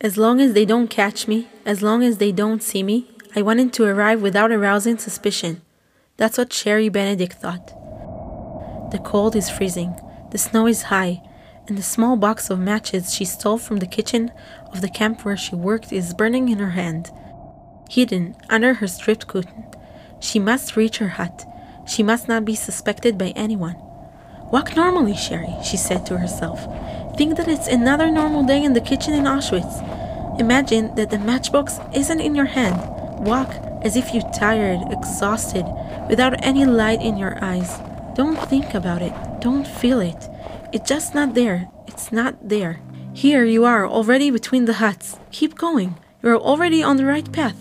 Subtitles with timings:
[0.00, 3.40] As long as they don't catch me, as long as they don't see me, I
[3.40, 5.62] wanted to arrive without arousing suspicion.
[6.18, 7.68] That's what Sherry Benedict thought.
[8.90, 9.98] The cold is freezing,
[10.32, 11.22] the snow is high,
[11.66, 14.32] and the small box of matches she stole from the kitchen
[14.70, 17.10] of the camp where she worked is burning in her hand.
[17.88, 19.64] Hidden under her stripped curtain,
[20.20, 21.46] she must reach her hut.
[21.86, 23.76] She must not be suspected by anyone.
[24.50, 26.60] Walk normally, Sherry, she said to herself.
[27.16, 29.82] Think that it's another normal day in the kitchen in Auschwitz.
[30.38, 32.76] Imagine that the matchbox isn't in your hand.
[33.24, 33.50] Walk
[33.82, 35.64] as if you're tired, exhausted,
[36.08, 37.78] without any light in your eyes.
[38.14, 39.12] Don't think about it.
[39.40, 40.28] Don't feel it.
[40.72, 41.68] It's just not there.
[41.86, 42.80] It's not there.
[43.14, 45.18] Here you are, already between the huts.
[45.32, 45.96] Keep going.
[46.22, 47.56] You're already on the right path.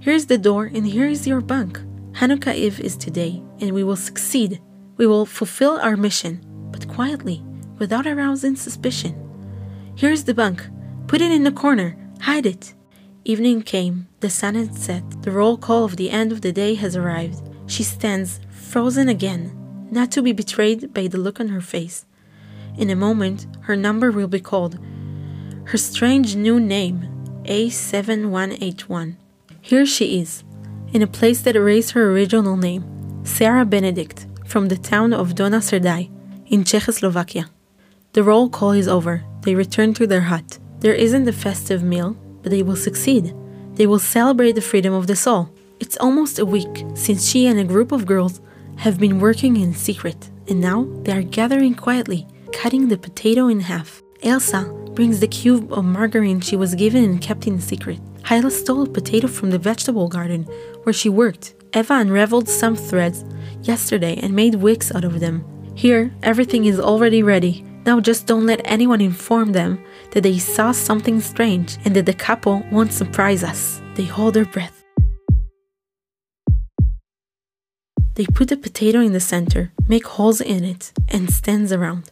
[0.00, 1.80] Here's the door, and here is your bunk.
[2.12, 4.60] Hanukkah Eve is today, and we will succeed.
[4.98, 7.42] We will fulfill our mission, but quietly,
[7.78, 9.14] without arousing suspicion.
[9.94, 10.68] Here's the bunk.
[11.06, 11.96] Put it in the corner.
[12.20, 12.74] Hide it.
[13.24, 14.08] Evening came.
[14.20, 15.22] The sun had set.
[15.22, 17.40] The roll call of the end of the day has arrived.
[17.66, 19.52] She stands, frozen again,
[19.90, 22.04] not to be betrayed by the look on her face.
[22.76, 24.78] In a moment, her number will be called.
[25.64, 27.06] Her strange new name,
[27.44, 29.16] A7181.
[29.60, 30.44] Here she is,
[30.92, 32.84] in a place that erased her original name,
[33.24, 36.08] Sarah Benedict, from the town of Dona Serdai,
[36.46, 37.50] in Czechoslovakia.
[38.14, 39.22] The roll call is over.
[39.42, 40.58] They return to their hut.
[40.80, 43.34] There isn't a festive meal, but they will succeed.
[43.74, 45.50] They will celebrate the freedom of the soul.
[45.80, 48.40] It's almost a week since she and a group of girls
[48.76, 53.60] have been working in secret, and now they are gathering quietly, cutting the potato in
[53.60, 54.02] half.
[54.22, 58.00] Elsa brings the cube of margarine she was given and kept in secret.
[58.24, 60.44] Hyla stole a potato from the vegetable garden
[60.84, 61.54] where she worked.
[61.74, 63.24] Eva unraveled some threads
[63.62, 65.44] yesterday and made wicks out of them.
[65.74, 67.64] Here, everything is already ready.
[67.84, 72.14] Now just don't let anyone inform them that they saw something strange and that the
[72.14, 73.80] couple won't surprise us.
[73.94, 74.84] They hold their breath.
[78.14, 82.10] They put the potato in the center, make holes in it, and stands around.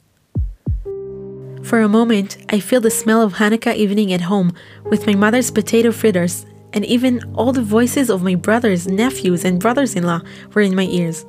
[1.65, 4.53] For a moment, I feel the smell of Hanukkah evening at home
[4.85, 9.60] with my mother's potato fritters, and even all the voices of my brothers, nephews, and
[9.60, 10.22] brothers in law
[10.54, 11.26] were in my ears,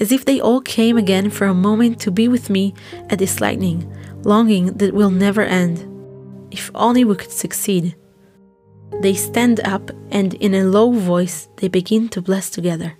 [0.00, 2.74] as if they all came again for a moment to be with me
[3.10, 3.92] at this lightning,
[4.22, 5.84] longing that will never end.
[6.50, 7.94] If only we could succeed.
[9.02, 12.90] They stand up and in a low voice they begin to bless together.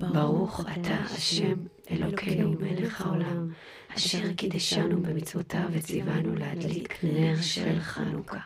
[0.00, 1.54] ברוך אתה השם
[1.90, 3.48] אלוקינו מלך העולם,
[3.96, 8.38] אשר קידשנו במצוותיו וציוונו להדליק נר של חנוכה.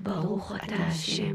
[0.00, 1.34] ברוך אתה השם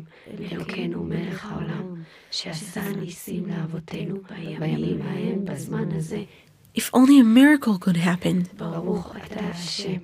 [0.51, 1.95] אלוקינו מלך העולם,
[2.31, 6.23] שעשה ניסים לאבותינו בימים ההם בזמן הזה.
[6.77, 8.57] If only a miracle could happen.
[8.57, 9.97] ברוך אתה השם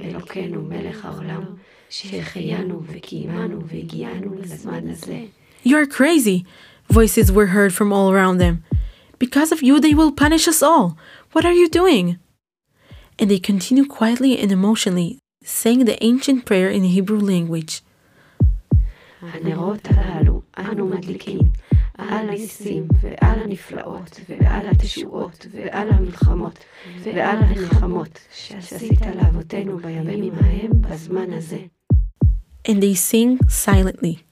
[0.00, 1.42] אלוקינו מלך העולם,
[1.90, 5.24] שהחיינו וקיימנו והגיענו לזמן הזה.
[5.64, 6.44] You are crazy!
[6.92, 8.64] Voices were heard from all around them.
[9.18, 10.96] Because of you, they will punish us all.
[11.32, 12.18] What are you doing?
[13.18, 17.82] And they continue quietly and emotionally, saying the ancient prayer in Hebrew language.
[19.22, 21.38] הנרות הללו אנו מדליקים
[21.98, 26.64] על הניסים ועל הנפלאות ועל התשועות ועל המלחמות
[27.02, 31.58] ועל הנחמות שעשית לאבותינו בימים ההם בזמן הזה.
[32.68, 34.26] And they sing silently.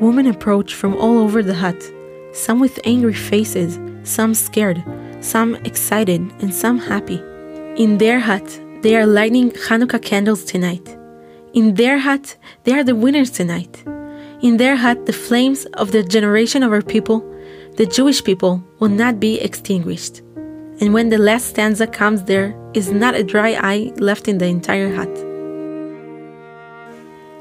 [0.00, 1.80] Women approach from all over the hut,
[2.32, 4.82] some with angry faces, some scared,
[5.21, 7.21] some excited, and some happy.
[7.75, 10.97] In their hut, they are lighting Hanukkah candles tonight.
[11.53, 13.83] In their hut, they are the winners tonight.
[14.41, 17.25] In their hut, the flames of the generation of our people,
[17.75, 20.21] the Jewish people, will not be extinguished.
[20.79, 24.45] And when the last stanza comes, there is not a dry eye left in the
[24.45, 25.09] entire hut.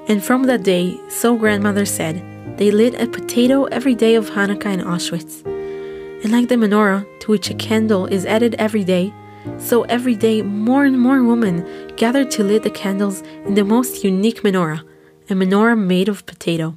[0.09, 2.23] And from that day, so grandmother said,
[2.57, 5.56] they lit a potato every day of Hanukkah in Auschwitz.
[6.27, 9.15] And like the menorah, to which a candle is added every day,
[9.59, 11.65] so every day more and more women
[11.95, 14.83] gathered to lit the candles in the most unique menorah,
[15.31, 16.77] a menorah made of potato.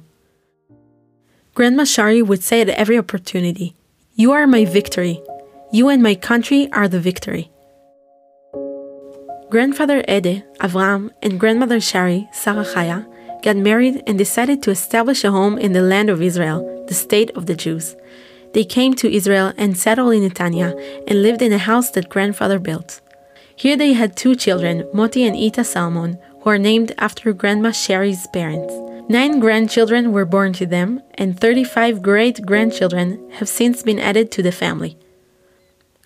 [1.54, 3.74] Grandma Shari would say at every opportunity,
[4.14, 5.20] You are my victory.
[5.72, 7.50] You and my country are the victory.
[9.50, 13.04] Grandfather Ede, Avram, and grandmother Shari, Sarah Chaya,
[13.42, 17.32] got married and decided to establish a home in the land of Israel, the state
[17.32, 17.96] of the Jews.
[18.52, 20.74] They came to Israel and settled in Netanya
[21.06, 23.00] and lived in a house that grandfather built.
[23.54, 28.26] Here they had two children, Moti and Ita Salmon, who are named after Grandma Sherry's
[28.32, 28.74] parents.
[29.08, 34.42] Nine grandchildren were born to them, and 35 great grandchildren have since been added to
[34.42, 34.96] the family.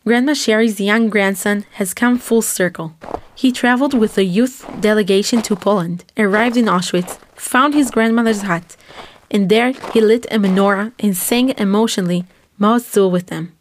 [0.05, 2.95] Grandma Sherry's young grandson has come full circle.
[3.35, 8.77] He traveled with a youth delegation to Poland, arrived in Auschwitz, found his grandmother's hut,
[9.31, 12.25] and there he lit a menorah and sang emotionally
[12.61, 13.53] Maoz Tzur with them.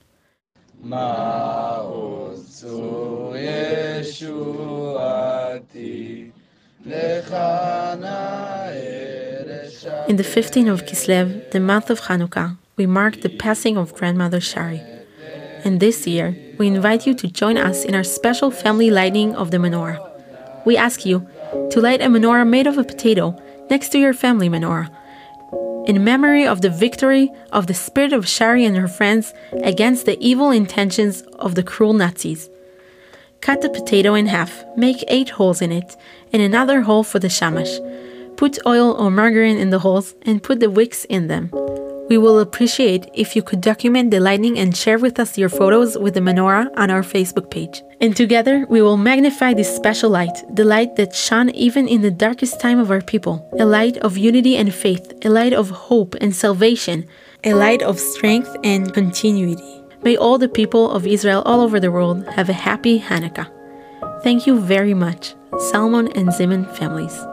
[10.08, 14.40] In the 15th of Kislev, the month of Hanukkah, we mark the passing of grandmother
[14.40, 14.82] Shari.
[15.64, 19.50] And this year, we invite you to join us in our special family lighting of
[19.50, 20.00] the menorah.
[20.66, 21.28] We ask you
[21.72, 23.42] to light a menorah made of a potato
[23.72, 24.90] next to your family menorah,
[25.86, 29.34] in memory of the victory of the spirit of Shari and her friends
[29.64, 32.50] against the evil intentions of the cruel Nazis.
[33.42, 35.98] Cut the potato in half, make eight holes in it,
[36.32, 37.78] and another hole for the shamash.
[38.38, 41.52] Put oil or margarine in the holes and put the wicks in them.
[42.14, 45.98] We will appreciate if you could document the lighting and share with us your photos
[45.98, 47.82] with the menorah on our Facebook page.
[48.02, 52.12] And together, we will magnify this special light, the light that shone even in the
[52.12, 56.14] darkest time of our people, a light of unity and faith, a light of hope
[56.22, 57.08] and salvation,
[57.44, 59.82] a light of strength and continuity.
[60.04, 63.50] May all the people of Israel all over the world have a happy Hanukkah.
[64.22, 65.34] Thank you very much,
[65.72, 67.33] Salmon and Zimmon families.